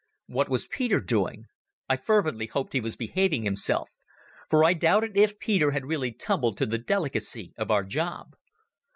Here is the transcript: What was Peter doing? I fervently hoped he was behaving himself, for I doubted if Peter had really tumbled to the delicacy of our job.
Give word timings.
What 0.25 0.49
was 0.49 0.65
Peter 0.65 0.99
doing? 0.99 1.45
I 1.87 1.95
fervently 1.95 2.47
hoped 2.47 2.73
he 2.73 2.81
was 2.81 2.95
behaving 2.95 3.43
himself, 3.43 3.91
for 4.49 4.63
I 4.63 4.73
doubted 4.73 5.15
if 5.15 5.37
Peter 5.37 5.69
had 5.69 5.85
really 5.85 6.11
tumbled 6.11 6.57
to 6.57 6.65
the 6.65 6.79
delicacy 6.79 7.53
of 7.55 7.69
our 7.69 7.83
job. 7.83 8.33